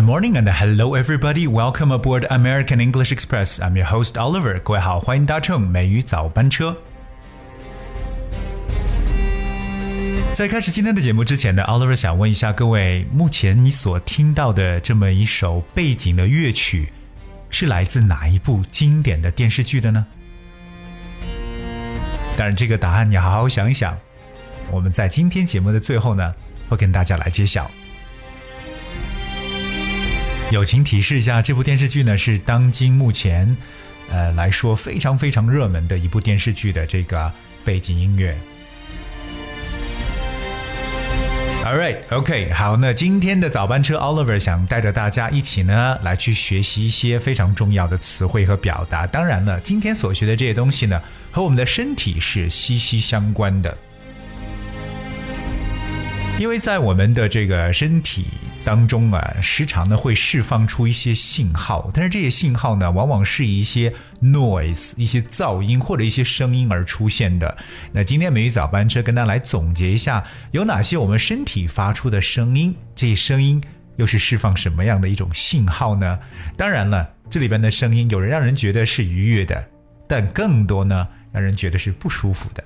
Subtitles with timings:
[0.00, 1.46] Good morning and hello everybody.
[1.46, 3.60] Welcome aboard American English Express.
[3.60, 4.58] I'm your host Oliver.
[4.62, 6.74] 各位好，欢迎搭乘美语早班车。
[10.32, 16.90] 在开始今天的节目之前呢，Oliver 想问一下各位，目前你所听到的这么一首背景的乐曲，
[17.50, 20.06] 是来自哪一部经典的电视剧的呢？
[22.38, 23.94] 当然，这个答案你好好想一想。
[24.70, 26.34] 我们在今天节目的最后呢，
[26.70, 27.70] 会跟大家来揭晓。
[30.52, 33.56] 友情提示一下，这部电视剧呢是当今目前，
[34.10, 37.32] 呃来说非常非常热门的一部电视剧的这个
[37.64, 38.36] 背景音乐。
[41.64, 49.06] All right, OK，好，那今天的早班车 Oliver 想带着大家一起呢来去学习一些非常重要的词汇和表达。
[49.06, 53.78] 当然了，今天所学的这些东西呢，和我们的身体是息息相关的，
[56.40, 58.26] 因为在我们的这个身体。
[58.64, 67.56] 当中啊，时常呢会释放出一些信号，但是这些信号呢，往往是一些 noise、一些噪音或者一些声音而出现的。
[67.92, 73.60] 那今天美语早班车跟大家来总结一下，有哪些我们身体发出的声音，这些声音
[73.96, 76.18] 又是释放什么样的一种信号呢？
[76.56, 79.68] 当然了，这里边的声音有人让人觉得是愉悦的，
[80.06, 82.62] 但更多呢让人觉得是不舒服的。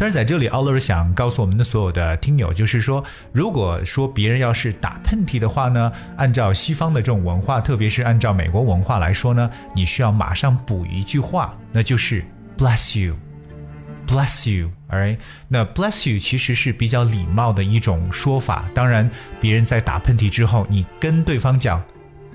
[0.00, 12.24] 但是在这里，Oliver 想告诉我们的所有的听友，就是说，如果说别人要是打喷嚏的话呢，按照西方的这种文化，特别是按照美国文化来说呢，你需要马上补一句话，那就是
[12.56, 15.18] Bless you，Bless you，alright？
[15.48, 18.64] 那 Bless you 其实是比较礼貌的一种说法。
[18.74, 21.78] 当然，别人在打喷嚏之后，你跟对方讲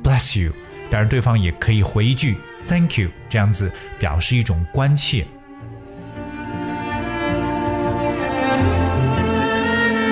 [0.04, 0.52] Bless you，
[0.92, 2.38] 当然对方也可以回一句
[2.70, 5.26] Thank you，这样子表示一种关切。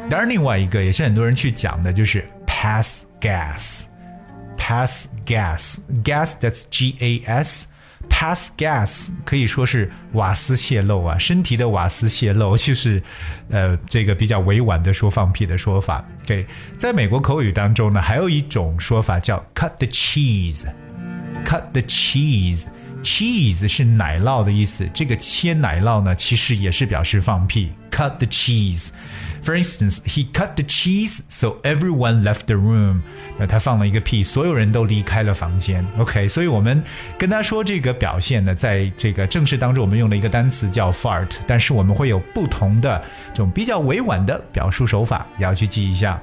[0.09, 7.67] 当然，另外一个也是很多人去讲的，就是 pass gas。pass gas, gas that's G A S。
[8.10, 13.02] Pass gas 可以说是瓦斯泄漏啊，身体的瓦斯泄漏 就是，
[13.50, 16.04] 呃，这个比较委婉的说放屁的说法。
[16.24, 16.46] OK，
[16.78, 22.66] 在美国口语当中呢，还有一种说法叫 cut the cheese，cut the cheese。
[23.06, 27.72] Cheese 是奶酪的意思，这个切奶酪呢，其实也是表示放屁。
[27.92, 28.88] Cut the cheese.
[29.44, 33.02] For instance, he cut the cheese, so everyone left the room.
[33.38, 35.86] 那他放了一个屁，所有人都离开了房间。
[36.00, 36.84] OK，所以我们
[37.16, 43.00] 跟他说这个表现呢，在这个正式当中，我们用了一个单词叫 fart，但是我们会有不同的
[43.30, 46.20] 这种比较委婉的表述手法，也要去记一下。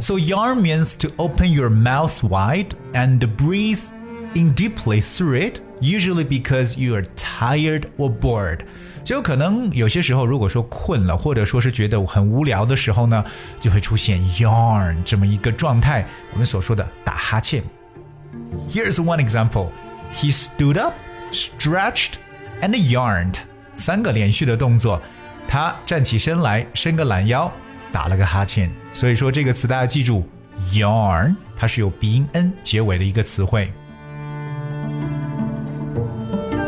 [0.00, 3.80] So yarn means to open your mouth wide and breathe
[4.34, 8.59] in deeply through it, Usually because you are tired or bored.
[9.03, 13.23] 就可能有些时候，如果说困了，或者说是觉得很无聊的时候呢，
[13.61, 17.63] 就会出现 yarn 这么一个状态，我们所说的打哈欠。
[18.69, 19.69] Here's one example:
[20.13, 20.93] He stood up,
[21.31, 22.15] stretched,
[22.61, 23.35] and yarned.
[23.77, 25.01] 三个连续的动作，
[25.47, 27.49] 他站起身来，伸个懒腰，
[27.93, 28.69] 打了个哈欠。
[28.91, 30.27] 所以说这个词大家记住
[30.73, 33.71] ，yarn 它是有鼻音 n 结尾的一个词汇。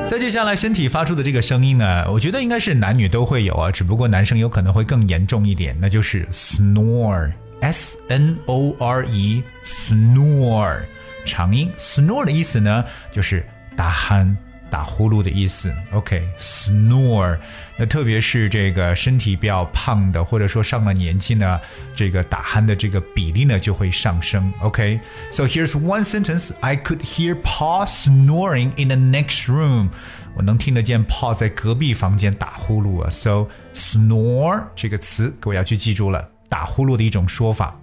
[0.10, 10.80] 再接下来，身体发出的这个声音呢，我觉得应该是男女都会有啊，只不过男生有可能会更严重一点，那就是 snore，s n o r e，snore，
[11.26, 13.46] 长音，snore 的意思呢，就是
[13.76, 14.36] 打鼾。
[14.70, 17.38] 打呼噜的意思，OK，snore。
[17.78, 21.60] 那特别是这个身体比较胖的，或者说上了年纪呢，
[21.96, 24.52] 这个打鼾的这个比例呢就会上升。
[24.62, 29.90] OK，so here's one sentence: I could hear Paul snoring in the next room。
[30.36, 33.10] 我能听得见 Paul 在隔壁房间打呼噜啊。
[33.10, 37.76] So snore 这个词各位要去记住了，打呼噜的一种说法。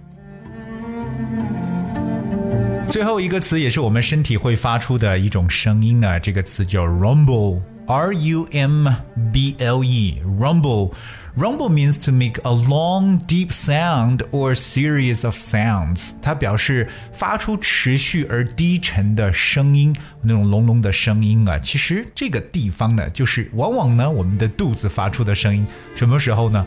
[2.89, 8.87] 最后一个词也是我们身体会发出的一种声音呢，这个词叫 rumble，r u m
[9.31, 10.93] b l e，rumble。
[11.37, 16.13] Rumble means to make a long, deep sound or series of sounds。
[16.19, 21.59] 它表示发出持续而低沉的声音，那种隆隆的声音啊。
[21.59, 25.63] 其实这个地方呢，就是往往呢我们的肚子发出的声音。
[25.95, 26.65] 什么时候呢？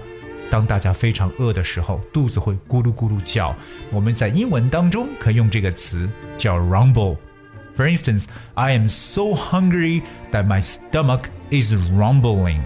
[0.49, 3.55] 当大家非常饿的时候，肚子会咕噜咕噜叫。
[3.91, 12.61] 我们在英文当中可以用这个词叫 rumble。For instance, I am so hungry that my stomach is rumbling。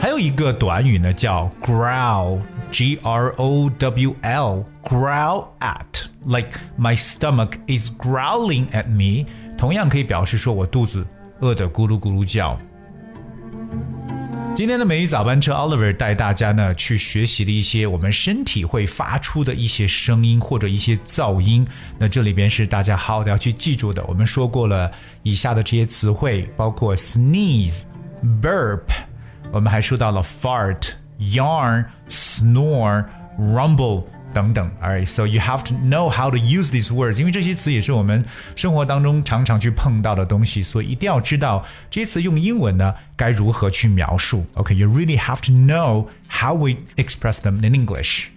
[0.00, 9.26] 还有一个短语呢，叫 growl，G R O W L，growl at，like my stomach is growling at me。
[9.58, 11.06] 同样可以表示说我肚子
[11.40, 12.58] 饿得咕噜咕噜叫。
[14.57, 21.63] 今天的美语早班车，Oliver 带大家呢去学习了一些我们身体会发出的一些声音或者一些噪音。
[21.99, 24.03] 那这里边是大家好好的要去记住的。
[24.07, 27.83] 我们说过了以下的这些词汇，包括 sneeze、
[28.41, 28.81] burp，
[29.51, 30.87] 我们还说到了 fart、
[31.19, 33.05] yarn、snore、
[33.39, 34.05] rumble。
[34.32, 38.24] 等等，Alright, so you have to know how to use these words，因为这些词也是我们
[38.56, 44.46] 生活当中常常去碰到的东西，所以一定要知道这些词用英文呢该如何去描述。
[44.54, 48.28] OK，you really have to know how we express them in English。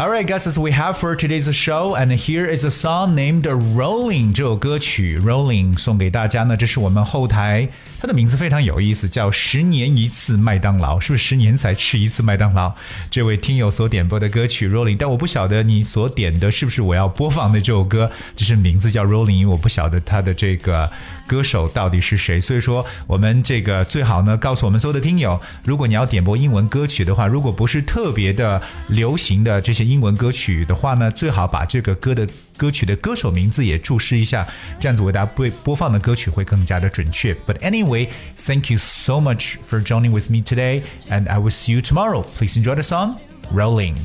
[0.00, 1.94] All right, guys, as we have for today's show.
[1.94, 4.32] And here is a song named Rolling.
[4.32, 7.68] 这首歌曲 Rolling 送给大家呢，这是我们后台，
[8.00, 12.72] 它的名字非常有意思，叫十年一次麦当劳，是不是十年才吃一次麦当劳？
[13.10, 20.90] 这位听友所点播的歌曲 Rolling，但我不晓得你所点的是不是我要播放的这首歌，只是名字叫 Rolling，因为我不晓得它的这个
[21.26, 22.40] 歌手到底是谁。
[22.40, 29.89] 所以说，我们这个最好呢，告诉我们所有的听友，如果你要点播英文歌曲的话，如果不是特别的流行的这些。
[29.89, 34.47] 英文歌曲的话呢，最好把这个歌的歌曲的歌手名字也注释一下，
[34.79, 37.33] 这样子为大家播播放的歌曲会更加的准确。
[37.47, 41.81] But anyway, thank you so much for joining with me today, and I will see you
[41.81, 42.23] tomorrow.
[42.37, 43.17] Please enjoy the song,
[43.53, 43.95] Rolling.